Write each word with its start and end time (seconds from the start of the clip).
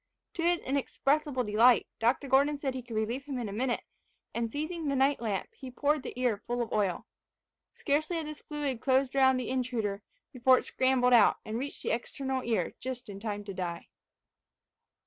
To 0.33 0.41
his 0.41 0.57
inexpressible 0.61 1.43
delight 1.43 1.85
Dr. 1.99 2.27
Gordon 2.27 2.57
said 2.57 2.73
he 2.73 2.81
could 2.81 2.95
relieve 2.95 3.25
him 3.25 3.37
in 3.37 3.47
a 3.47 3.51
minute; 3.53 3.83
and 4.33 4.51
seizing 4.51 4.87
the 4.87 4.95
night 4.95 5.21
lamp 5.21 5.47
he 5.53 5.69
poured 5.69 6.01
the 6.01 6.19
ear 6.19 6.41
full 6.47 6.63
of 6.63 6.71
oil. 6.73 7.05
Scarcely 7.75 8.17
had 8.17 8.25
this 8.25 8.41
fluid 8.41 8.81
closed 8.81 9.15
around 9.15 9.37
the 9.37 9.51
intruder, 9.51 10.01
before 10.33 10.57
it 10.57 10.65
scrambled 10.65 11.13
out, 11.13 11.37
and 11.45 11.59
reached 11.59 11.83
the 11.83 11.91
external 11.91 12.41
ear 12.43 12.73
just 12.79 13.09
in 13.09 13.19
time 13.19 13.43
to 13.43 13.53
die. 13.53 13.89